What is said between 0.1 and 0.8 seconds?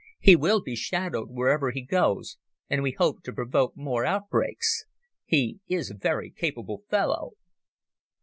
He will be